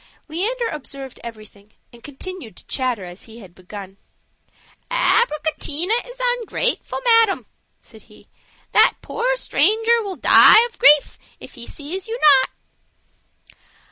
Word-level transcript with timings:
Leander 0.27 0.67
observed 0.67 1.19
everything, 1.23 1.73
and 1.93 2.01
continued 2.03 2.55
to 2.57 2.65
chatter 2.65 3.05
as 3.05 3.25
he 3.25 3.37
had 3.37 3.53
begun. 3.53 3.97
"Abricotina 4.89 5.93
is 6.07 6.19
ungrateful, 6.39 7.01
madam," 7.05 7.45
said 7.79 8.01
he; 8.09 8.27
"that 8.71 8.95
poor 9.03 9.35
stranger 9.37 10.01
will 10.01 10.15
die 10.15 10.67
for 10.71 10.79
grief 10.79 11.19
if 11.39 11.53
he 11.53 11.67
sees 11.67 12.07
you 12.07 12.17
not." 12.19 12.49